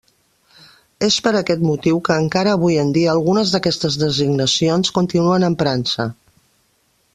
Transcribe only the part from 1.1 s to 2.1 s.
per aquest motiu